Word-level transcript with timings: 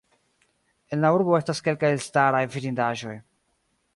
En 0.95 1.03
la 1.05 1.09
urbo 1.17 1.35
estas 1.41 1.61
kelkaj 1.67 1.93
elstaraj 1.97 2.41
vidindaĵoj. 2.57 3.15